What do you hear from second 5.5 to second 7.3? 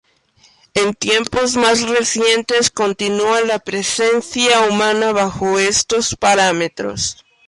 estos parámetros.